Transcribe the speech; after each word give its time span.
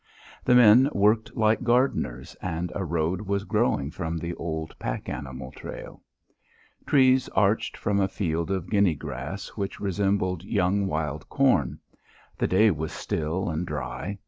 The 0.43 0.55
men 0.55 0.89
worked 0.93 1.37
like 1.37 1.61
gardeners, 1.63 2.35
and 2.41 2.71
a 2.73 2.83
road 2.83 3.21
was 3.21 3.43
growing 3.43 3.91
from 3.91 4.17
the 4.17 4.33
old 4.33 4.73
pack 4.79 5.07
animal 5.07 5.51
trail. 5.51 6.01
Trees 6.87 7.29
arched 7.35 7.77
from 7.77 7.99
a 7.99 8.07
field 8.07 8.49
of 8.49 8.71
guinea 8.71 8.95
grass 8.95 9.49
which 9.49 9.79
resembled 9.79 10.43
young 10.43 10.87
wild 10.87 11.29
corn. 11.29 11.77
The 12.35 12.47
day 12.47 12.71
was 12.71 12.91
still 12.91 13.47
and 13.47 13.63
dry. 13.63 14.17